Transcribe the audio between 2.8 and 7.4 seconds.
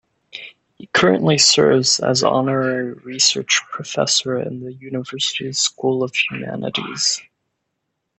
Research Professor in the University's School of Humanities.